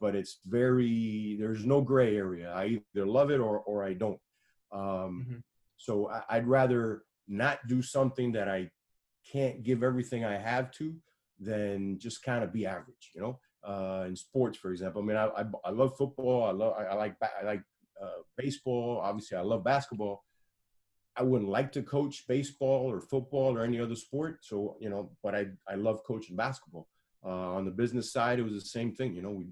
[0.00, 2.50] but it's very there's no gray area.
[2.52, 4.20] I either love it or or I don't.
[4.72, 5.42] Um, Mhm.
[5.76, 8.70] So I, I'd rather not do something that I
[9.30, 10.94] can't give everything I have to
[11.38, 13.40] than just kind of be average, you know.
[13.66, 16.44] Uh, in sports, for example, I mean, I, I, I love football.
[16.44, 17.62] I love I, I like I like
[18.02, 19.00] uh, baseball.
[19.02, 20.24] Obviously, I love basketball.
[21.16, 24.38] I wouldn't like to coach baseball or football or any other sport.
[24.42, 26.88] So you know, but I I love coaching basketball.
[27.24, 29.14] Uh, on the business side, it was the same thing.
[29.14, 29.46] You know, we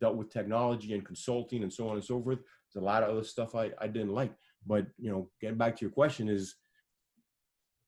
[0.00, 2.40] dealt with technology and consulting and so on and so forth.
[2.72, 4.32] There's a lot of other stuff I, I didn't like.
[4.66, 6.56] But you know, getting back to your question is,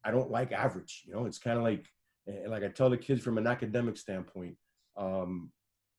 [0.03, 1.03] I don't like average.
[1.07, 1.87] You know, it's kind of like
[2.49, 4.57] like I tell the kids from an academic standpoint.
[4.97, 5.51] Um,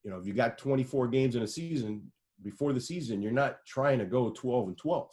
[0.04, 2.12] you know, if you got 24 games in a season,
[2.44, 5.10] before the season, you're not trying to go 12 and 12.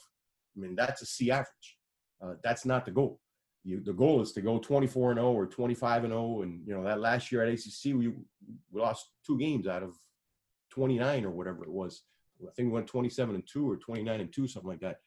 [0.56, 1.78] I mean, that's a C average.
[2.22, 3.20] Uh, that's not the goal.
[3.64, 6.42] You, the goal is to go 24 and 0 or 25 and 0.
[6.42, 8.14] And you know that last year at ACC, we, we
[8.72, 9.94] lost two games out of
[10.70, 12.02] 29 or whatever it was.
[12.42, 14.98] I think we went 27 and two or 29 and two, something like that.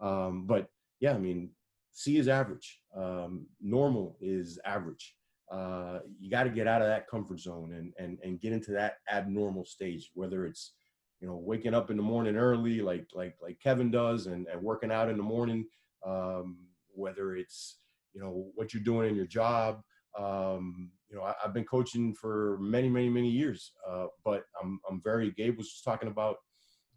[0.00, 0.68] Um, but
[1.00, 1.50] yeah, I mean,
[1.92, 2.80] C is average.
[2.96, 5.14] Um, normal is average.
[5.50, 8.72] Uh, you got to get out of that comfort zone and, and, and get into
[8.72, 10.72] that abnormal stage, whether it's,
[11.20, 14.60] you know, waking up in the morning early, like, like, like Kevin does and, and
[14.60, 15.64] working out in the morning,
[16.04, 16.58] um,
[16.94, 17.78] whether it's,
[18.12, 19.80] you know, what you're doing in your job.
[20.18, 24.80] Um, you know, I, I've been coaching for many, many, many years, uh, but I'm,
[24.90, 26.36] I'm very, Gabe was just talking about,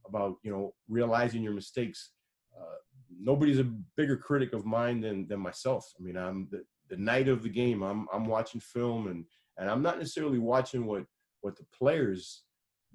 [0.08, 2.12] about, you know, realizing your mistakes.
[2.60, 2.78] Uh,
[3.22, 5.86] nobody's a bigger critic of mine than, than myself.
[6.00, 9.26] I mean, I'm the, the night of the game, I'm, I'm watching film and,
[9.58, 11.04] and I'm not necessarily watching what,
[11.42, 12.44] what the players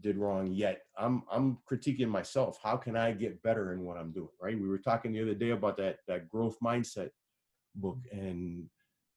[0.00, 0.82] did wrong yet.
[0.98, 2.58] I'm, I'm critiquing myself.
[2.62, 4.28] How can I get better in what I'm doing?
[4.42, 4.58] Right.
[4.58, 7.10] We were talking the other day about that, that growth mindset
[7.76, 8.26] book mm-hmm.
[8.26, 8.64] and,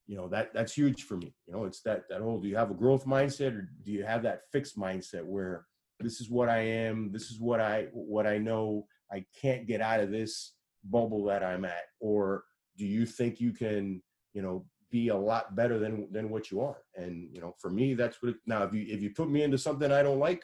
[0.05, 1.33] you know, that that's huge for me.
[1.47, 4.05] You know, it's that, that whole, do you have a growth mindset or do you
[4.05, 5.65] have that fixed mindset where
[5.99, 9.81] this is what I am, this is what I, what I know, I can't get
[9.81, 11.85] out of this bubble that I'm at?
[11.99, 12.43] Or
[12.77, 14.01] do you think you can,
[14.33, 16.77] you know, be a lot better than than what you are?
[16.95, 18.29] And you know, for me, that's what.
[18.29, 20.43] It, now, if you if you put me into something I don't like,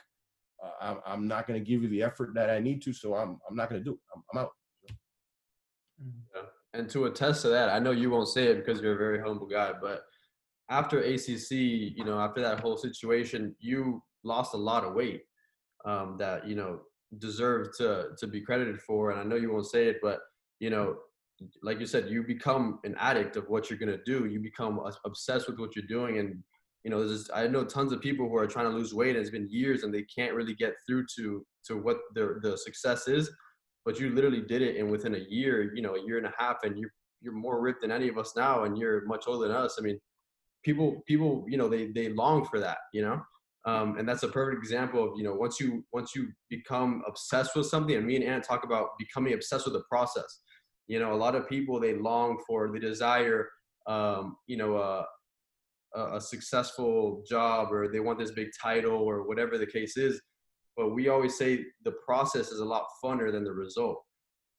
[0.64, 2.94] uh, I'm I'm not going to give you the effort that I need to.
[2.94, 4.00] So I'm I'm not going to do it.
[4.16, 4.52] I'm, I'm out.
[6.74, 9.20] and to attest to that, I know you won't say it because you're a very
[9.20, 10.04] humble guy, but
[10.70, 15.24] after ACC, you know, after that whole situation, you lost a lot of weight
[15.86, 16.82] um, that you know
[17.20, 19.12] deserve to to be credited for.
[19.12, 20.20] And I know you won't say it, but
[20.60, 20.98] you know,
[21.62, 24.26] like you said, you become an addict of what you're gonna do.
[24.26, 26.44] You become obsessed with what you're doing, and
[26.84, 29.16] you know, there's I know tons of people who are trying to lose weight.
[29.16, 32.58] And it's been years, and they can't really get through to to what the the
[32.58, 33.32] success is.
[33.86, 36.34] But you literally did it, and within a year, you know, a year and a
[36.38, 39.48] half, and you're you're more ripped than any of us now, and you're much older
[39.48, 39.78] than us.
[39.80, 40.00] I mean,
[40.64, 43.22] people people you know they they long for that, you know.
[43.66, 47.56] Um, and that's a perfect example of you know once you once you become obsessed
[47.56, 50.42] with something and me and Ant talk about becoming obsessed with the process
[50.88, 53.50] you know a lot of people they long for the desire
[53.88, 55.06] um, you know a,
[56.16, 60.22] a successful job or they want this big title or whatever the case is
[60.76, 64.04] but we always say the process is a lot funner than the result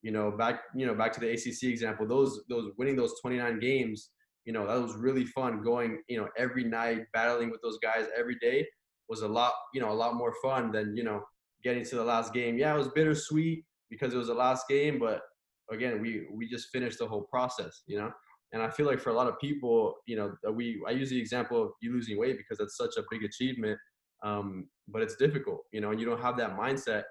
[0.03, 3.59] you know back you know back to the acc example those those winning those 29
[3.59, 4.11] games
[4.45, 8.07] you know that was really fun going you know every night battling with those guys
[8.17, 8.65] every day
[9.09, 11.23] was a lot, you know, a lot more fun than, you know,
[11.63, 12.57] getting to the last game.
[12.57, 15.23] Yeah, it was bittersweet because it was the last game, but
[15.71, 18.11] again, we we just finished the whole process, you know.
[18.53, 21.19] And I feel like for a lot of people, you know, we I use the
[21.19, 23.79] example of you losing weight because that's such a big achievement,
[24.23, 27.03] um, but it's difficult, you know, and you don't have that mindset.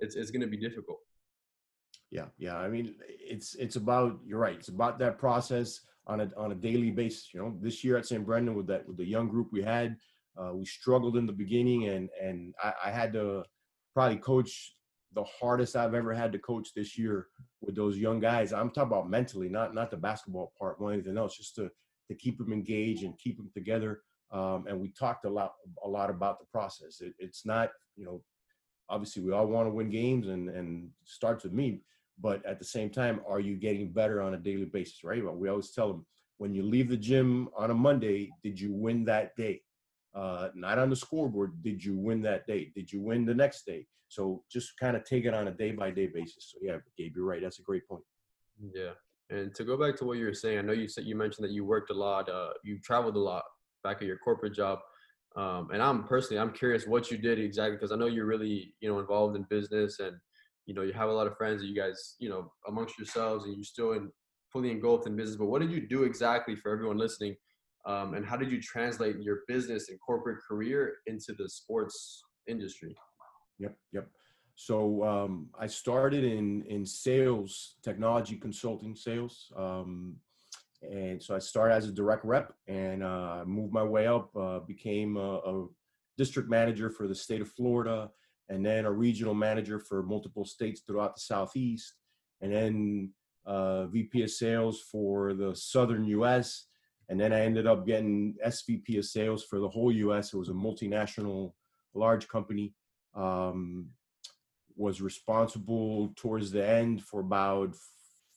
[0.00, 0.98] It's it's going to be difficult.
[2.10, 2.56] Yeah, yeah.
[2.56, 4.56] I mean, it's it's about you're right.
[4.56, 7.28] It's about that process on a on a daily basis.
[7.34, 8.24] You know, this year at St.
[8.24, 9.96] Brendan with that with the young group we had,
[10.38, 13.44] uh, we struggled in the beginning, and and I, I, had to
[13.94, 14.74] probably coach
[15.14, 17.26] the hardest I've ever had to coach this year
[17.60, 18.52] with those young guys.
[18.52, 21.70] I'm talking about mentally, not not the basketball part, more anything else, just to
[22.08, 24.02] to keep them engaged and keep them together.
[24.30, 25.52] Um, and we talked a lot
[25.84, 27.00] a lot about the process.
[27.00, 28.22] It, it's not you know
[28.88, 31.80] obviously we all want to win games and and starts with me
[32.20, 35.34] but at the same time are you getting better on a daily basis right Well,
[35.34, 36.06] we always tell them
[36.38, 39.60] when you leave the gym on a monday did you win that day
[40.18, 41.62] uh, not on the scoreboard.
[41.62, 42.72] Did you win that day?
[42.74, 43.86] Did you win the next day?
[44.08, 46.52] So just kind of take it on a day by day basis.
[46.52, 47.42] So yeah, Gabe, you're right.
[47.42, 48.02] That's a great point.
[48.74, 48.92] Yeah,
[49.30, 51.44] and to go back to what you were saying, I know you said you mentioned
[51.46, 53.44] that you worked a lot, uh, you traveled a lot
[53.84, 54.80] back at your corporate job.
[55.36, 58.74] Um, and I'm personally, I'm curious what you did exactly because I know you're really,
[58.80, 60.16] you know, involved in business and
[60.66, 63.44] you know you have a lot of friends that you guys, you know, amongst yourselves
[63.44, 64.10] and you're still in
[64.52, 65.36] fully engulfed in business.
[65.36, 67.36] But what did you do exactly for everyone listening?
[67.88, 72.94] Um, and how did you translate your business and corporate career into the sports industry?
[73.58, 74.08] Yep, yep.
[74.56, 80.16] So um, I started in in sales, technology consulting sales, um,
[80.82, 84.36] and so I started as a direct rep and uh, moved my way up.
[84.36, 85.66] Uh, became a, a,
[86.18, 88.10] district manager for the state of Florida,
[88.48, 91.94] and then a regional manager for multiple states throughout the southeast,
[92.40, 93.12] and then
[93.46, 96.66] uh, VP of sales for the southern U.S.
[97.08, 100.34] And then I ended up getting SVP of sales for the whole US.
[100.34, 101.52] It was a multinational,
[101.94, 102.74] large company.
[103.14, 103.90] Um,
[104.76, 107.74] was responsible towards the end for about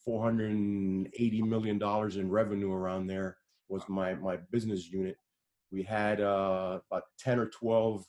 [0.03, 3.38] 480 million dollars in revenue around there
[3.69, 5.17] was my my business unit
[5.71, 8.05] we had uh, about 10 or 12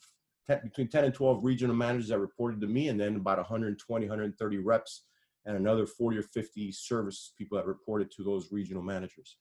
[0.46, 4.06] 10, between 10 and 12 regional managers that reported to me and then about 120
[4.06, 5.04] 130 reps
[5.44, 9.36] and another 40 or 50 service people that reported to those regional managers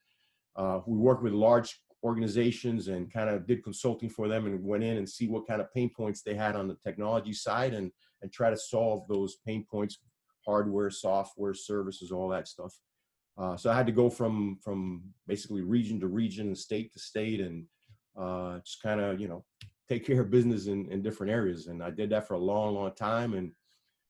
[0.56, 4.84] uh, we worked with large organizations and kind of did consulting for them and went
[4.84, 7.92] in and see what kind of pain points they had on the technology side and
[8.22, 10.00] and try to solve those pain points
[10.46, 12.74] hardware software services all that stuff.
[13.38, 17.40] Uh, so i had to go from from basically region to region state to state
[17.40, 17.66] and
[18.20, 19.44] uh, just kind of you know
[19.88, 21.68] take care of business in, in different areas.
[21.68, 23.52] And i did that for a long long time and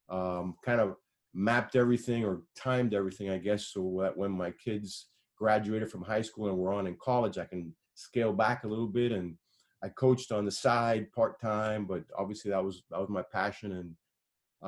[0.09, 0.95] um, kind of
[1.33, 5.07] mapped everything or timed everything i guess so that when my kids
[5.41, 8.87] graduated from high school and were on in college, I can scale back a little
[8.87, 9.11] bit.
[9.11, 9.35] And
[9.83, 13.71] I coached on the side part time, but obviously that was that was my passion.
[13.71, 13.95] And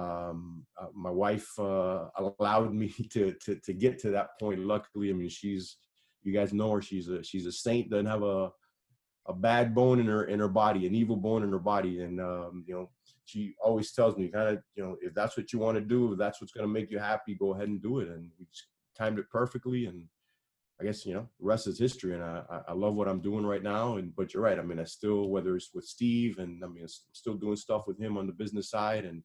[0.04, 4.66] um, uh, my wife uh, allowed me to, to to get to that point.
[4.66, 5.78] Luckily, I mean she's
[6.24, 6.82] you guys know her.
[6.82, 7.92] She's a she's a saint.
[7.92, 8.52] Doesn't have a
[9.28, 12.20] a bad bone in her in her body, an evil bone in her body, and
[12.20, 12.90] um, you know
[13.26, 16.14] she always tells me kind of you know if that's what you want to do,
[16.14, 18.08] if that's what's going to make you happy, go ahead and do it.
[18.08, 18.48] And we
[18.98, 20.08] timed it perfectly, and
[20.84, 23.46] I guess you know the rest is history, and I I love what I'm doing
[23.46, 23.96] right now.
[23.96, 24.60] And but you're right.
[24.60, 27.88] I mean, I still whether it's with Steve, and I mean, I'm still doing stuff
[27.88, 29.24] with him on the business side, and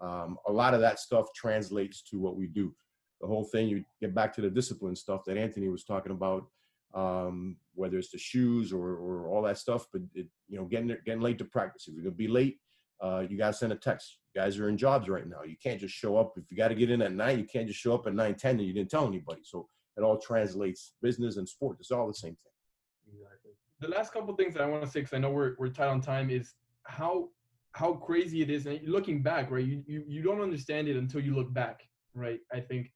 [0.00, 2.74] um, a lot of that stuff translates to what we do.
[3.20, 6.46] The whole thing, you get back to the discipline stuff that Anthony was talking about,
[6.94, 9.86] um, whether it's the shoes or or all that stuff.
[9.92, 11.86] But it, you know, getting getting late to practice.
[11.86, 12.60] If you're gonna be late,
[13.02, 14.20] uh, you gotta send a text.
[14.34, 15.42] You guys are in jobs right now.
[15.42, 16.32] You can't just show up.
[16.38, 18.36] If you got to get in at nine, you can't just show up at nine
[18.36, 19.42] ten and you didn't tell anybody.
[19.44, 21.76] So it all translates business and sport.
[21.80, 23.14] It's all the same thing.
[23.14, 23.52] Exactly.
[23.80, 25.88] The last couple things that I want to say, because I know we're we're tight
[25.88, 26.54] on time, is
[26.84, 27.28] how
[27.72, 28.66] how crazy it is.
[28.66, 29.64] And looking back, right?
[29.64, 32.40] You you you don't understand it until you look back, right?
[32.52, 32.92] I think.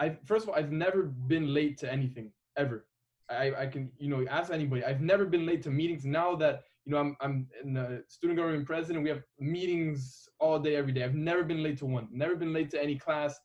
[0.00, 2.86] I first of all, I've never been late to anything ever.
[3.30, 4.84] I, I can you know ask anybody.
[4.84, 6.04] I've never been late to meetings.
[6.04, 10.58] Now that you know I'm I'm in the student government president, we have meetings all
[10.58, 11.04] day every day.
[11.04, 12.08] I've never been late to one.
[12.10, 13.38] Never been late to any class.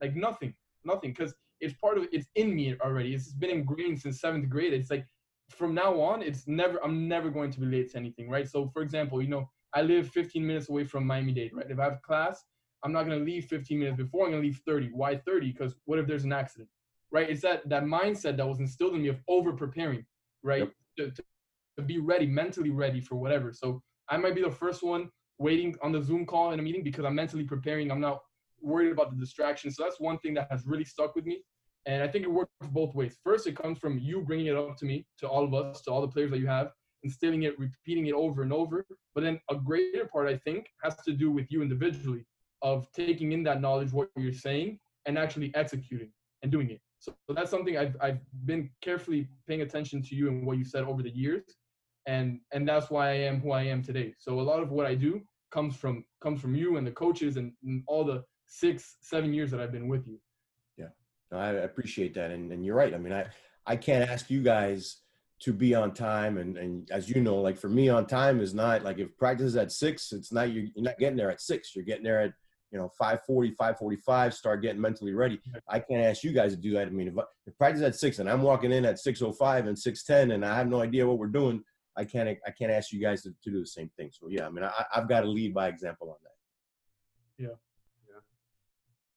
[0.00, 1.10] Like nothing, nothing.
[1.10, 3.14] Because it's part of it's in me already.
[3.14, 4.72] It's been ingrained since seventh grade.
[4.72, 5.06] It's like
[5.50, 8.48] from now on, it's never I'm never going to be late to anything, right?
[8.48, 11.66] So for example, you know, I live 15 minutes away from Miami Dade, right?
[11.68, 12.44] If I have class,
[12.82, 14.26] I'm not gonna leave 15 minutes before.
[14.26, 14.90] I'm gonna leave 30.
[14.92, 15.52] Why 30?
[15.52, 16.68] Because what if there's an accident,
[17.10, 17.28] right?
[17.28, 20.04] It's that that mindset that was instilled in me of over preparing,
[20.42, 20.60] right?
[20.60, 20.72] Yep.
[20.98, 21.22] To, to,
[21.78, 23.52] to be ready, mentally ready for whatever.
[23.52, 26.84] So I might be the first one waiting on the Zoom call in a meeting
[26.84, 27.90] because I'm mentally preparing.
[27.90, 28.20] I'm not
[28.60, 29.70] worried about the distraction.
[29.70, 31.42] So that's one thing that has really stuck with me.
[31.86, 33.16] And I think it works both ways.
[33.22, 35.90] First, it comes from you bringing it up to me, to all of us, to
[35.90, 36.70] all the players that you have,
[37.02, 38.86] instilling it, repeating it over and over.
[39.14, 42.24] But then a greater part, I think, has to do with you individually
[42.62, 46.10] of taking in that knowledge, what you're saying, and actually executing
[46.42, 46.80] and doing it.
[46.98, 50.64] So, so that's something I've, I've been carefully paying attention to you and what you
[50.64, 51.44] said over the years.
[52.06, 54.14] And, and that's why I am who I am today.
[54.18, 55.20] So a lot of what I do
[55.50, 59.50] comes from comes from you and the coaches and, and all the six, seven years
[59.50, 60.18] that I've been with you.
[61.32, 62.94] I appreciate that, and, and you're right.
[62.94, 63.26] I mean, I
[63.66, 64.98] I can't ask you guys
[65.40, 68.54] to be on time, and and as you know, like for me, on time is
[68.54, 71.40] not like if practice is at six, it's not you're, you're not getting there at
[71.40, 71.74] six.
[71.74, 72.32] You're getting there at
[72.74, 75.40] you know 540 545 start getting mentally ready.
[75.68, 76.88] I can't ask you guys to do that.
[76.88, 77.14] I mean if,
[77.46, 80.68] if practice at six and i'm walking in at 605 and 610 and i have
[80.68, 81.62] no idea what we're doing
[81.96, 84.10] i can't i can't ask you guys to, to do the same thing.
[84.12, 87.44] So yeah i mean I, i've got to lead by example on that.
[87.44, 87.54] Yeah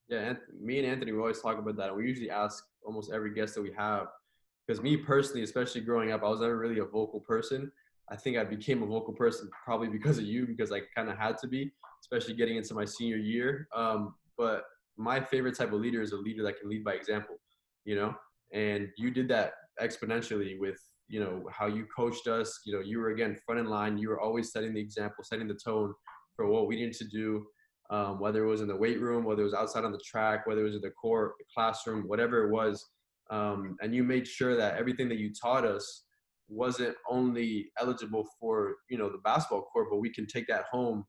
[0.09, 1.95] yeah, me and Anthony we always talk about that.
[1.95, 4.07] We usually ask almost every guest that we have,
[4.65, 7.71] because me personally, especially growing up, I was never really a vocal person.
[8.09, 11.17] I think I became a vocal person probably because of you, because I kind of
[11.17, 13.67] had to be, especially getting into my senior year.
[13.75, 14.63] Um, but
[14.97, 17.35] my favorite type of leader is a leader that can lead by example,
[17.83, 18.15] you know.
[18.53, 22.61] And you did that exponentially with you know how you coached us.
[22.65, 23.97] You know, you were again front in line.
[23.97, 25.93] You were always setting the example, setting the tone
[26.37, 27.45] for what we needed to do
[27.89, 30.45] um, whether it was in the weight room, whether it was outside on the track,
[30.45, 32.85] whether it was in the court, the classroom, whatever it was.
[33.29, 36.03] Um, and you made sure that everything that you taught us
[36.49, 41.05] wasn't only eligible for you know the basketball court, but we can take that home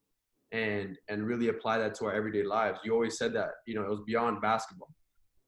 [0.52, 2.80] and and really apply that to our everyday lives.
[2.84, 4.88] You always said that you know it was beyond basketball.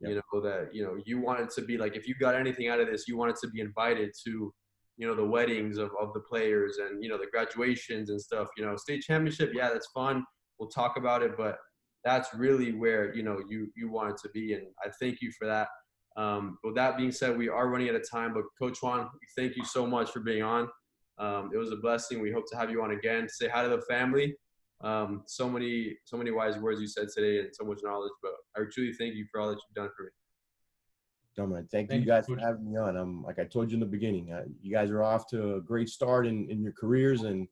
[0.01, 0.11] Yep.
[0.11, 2.81] You know that you know you wanted to be like if you got anything out
[2.81, 4.53] of this, you wanted to be invited to
[4.97, 8.49] you know the weddings of, of the players and you know the graduations and stuff.
[8.57, 10.25] You know state championship, yeah, that's fun
[10.61, 11.59] we'll talk about it, but
[12.05, 15.47] that's really where you know you you wanted to be, and I thank you for
[15.47, 15.69] that.
[16.17, 19.57] Um, with that being said, we are running out of time, but Coach Juan, thank
[19.57, 20.69] you so much for being on.
[21.19, 22.21] Um, it was a blessing.
[22.21, 23.29] We hope to have you on again.
[23.29, 24.35] Say hi to the family.
[24.83, 28.13] Um, so many, so many wise words you said today, and so much knowledge.
[28.23, 30.11] But I truly thank you for all that you've done for me.
[31.37, 32.35] Gentlemen, thank, thank you guys you.
[32.35, 32.97] for having me on.
[32.97, 35.61] I'm like I told you in the beginning, uh, you guys are off to a
[35.61, 37.47] great start in, in your careers, and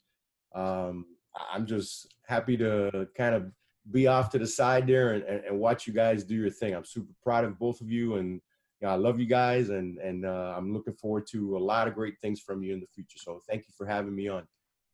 [0.54, 1.04] um,
[1.52, 3.50] I'm just happy to kind of
[3.90, 6.74] be off to the side there and, and, and, watch you guys do your thing.
[6.74, 8.40] I'm super proud of both of you, and
[8.80, 11.88] you know, I love you guys, and and uh, I'm looking forward to a lot
[11.88, 13.18] of great things from you in the future.
[13.18, 14.46] So thank you for having me on.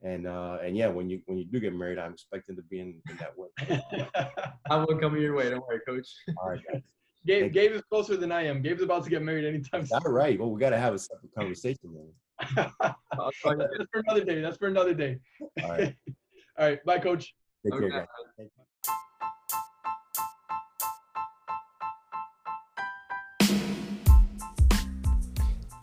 [0.02, 2.80] And uh, and yeah, when you when you do get married, I'm expecting to be
[2.80, 3.48] in, in that way.
[4.70, 5.50] I will come your way.
[5.50, 6.08] Don't worry, Coach.
[6.40, 6.82] All right, guys.
[7.26, 8.60] Gabe, Gabe is closer than I am.
[8.60, 9.98] Gabe's about to get married anytime soon.
[10.04, 10.38] All right.
[10.38, 12.70] Well, we got to have a separate conversation, man.
[12.76, 13.56] That's for
[13.94, 14.42] another day.
[14.42, 15.18] That's for another day.
[15.62, 15.96] All right.
[16.56, 16.84] All right.
[16.84, 17.34] Bye, coach.
[17.64, 17.88] Take okay.
[17.88, 18.06] care,
[18.38, 18.48] guys.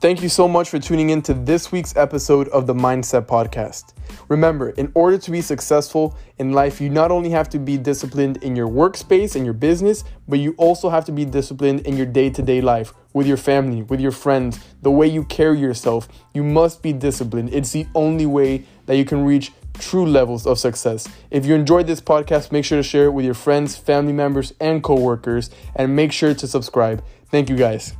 [0.01, 3.93] Thank you so much for tuning in to this week's episode of the Mindset Podcast.
[4.29, 8.37] Remember, in order to be successful in life, you not only have to be disciplined
[8.37, 12.07] in your workspace and your business, but you also have to be disciplined in your
[12.07, 16.07] day to day life with your family, with your friends, the way you carry yourself.
[16.33, 17.53] You must be disciplined.
[17.53, 21.07] It's the only way that you can reach true levels of success.
[21.29, 24.53] If you enjoyed this podcast, make sure to share it with your friends, family members,
[24.59, 27.03] and coworkers, and make sure to subscribe.
[27.29, 27.93] Thank you guys.